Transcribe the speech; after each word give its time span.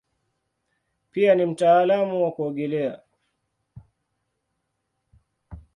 Pia 1.11 1.35
ni 1.35 1.45
mtaalamu 1.45 2.23
wa 2.23 2.31
kuogelea. 2.31 2.99